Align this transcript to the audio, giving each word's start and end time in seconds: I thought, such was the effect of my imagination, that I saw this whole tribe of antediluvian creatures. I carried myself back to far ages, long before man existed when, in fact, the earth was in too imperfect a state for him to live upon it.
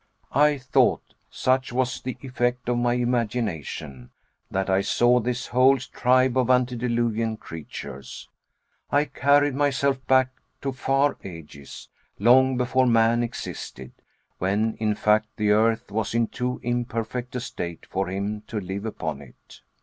I 0.33 0.57
thought, 0.57 1.13
such 1.29 1.71
was 1.71 2.01
the 2.01 2.17
effect 2.23 2.67
of 2.69 2.79
my 2.79 2.93
imagination, 2.95 4.09
that 4.49 4.67
I 4.67 4.81
saw 4.81 5.19
this 5.19 5.45
whole 5.45 5.77
tribe 5.77 6.37
of 6.39 6.49
antediluvian 6.49 7.37
creatures. 7.37 8.27
I 8.89 9.05
carried 9.05 9.53
myself 9.53 10.03
back 10.07 10.29
to 10.63 10.71
far 10.71 11.17
ages, 11.23 11.87
long 12.17 12.57
before 12.57 12.87
man 12.87 13.21
existed 13.21 13.91
when, 14.39 14.73
in 14.79 14.95
fact, 14.95 15.27
the 15.37 15.51
earth 15.51 15.91
was 15.91 16.15
in 16.15 16.25
too 16.29 16.59
imperfect 16.63 17.35
a 17.35 17.39
state 17.39 17.85
for 17.85 18.07
him 18.07 18.41
to 18.47 18.59
live 18.59 18.85
upon 18.87 19.21
it. 19.21 19.61